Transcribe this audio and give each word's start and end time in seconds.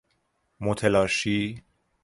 متلاشی 0.59 1.63